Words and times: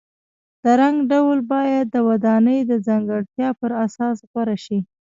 د 0.63 0.65
رنګ 0.81 0.97
ډول 1.11 1.39
باید 1.53 1.85
د 1.91 1.95
ودانۍ 2.07 2.59
د 2.65 2.71
ځانګړتیاو 2.87 3.57
پر 3.61 3.71
اساس 3.85 4.17
غوره 4.29 4.57
شي. 4.65 4.79